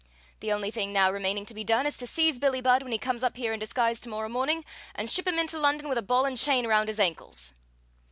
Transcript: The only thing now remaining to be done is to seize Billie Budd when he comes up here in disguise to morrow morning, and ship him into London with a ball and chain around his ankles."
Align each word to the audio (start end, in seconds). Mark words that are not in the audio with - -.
The 0.39 0.51
only 0.51 0.71
thing 0.71 0.91
now 0.91 1.11
remaining 1.11 1.45
to 1.45 1.53
be 1.53 1.63
done 1.63 1.85
is 1.85 1.95
to 1.97 2.07
seize 2.07 2.39
Billie 2.39 2.59
Budd 2.59 2.81
when 2.81 2.91
he 2.91 2.97
comes 2.97 3.21
up 3.21 3.37
here 3.37 3.53
in 3.53 3.59
disguise 3.59 3.99
to 3.99 4.09
morrow 4.09 4.29
morning, 4.29 4.65
and 4.95 5.07
ship 5.07 5.27
him 5.27 5.37
into 5.37 5.59
London 5.59 5.87
with 5.89 5.97
a 5.99 6.01
ball 6.01 6.25
and 6.25 6.35
chain 6.35 6.65
around 6.65 6.87
his 6.87 6.99
ankles." 6.99 7.53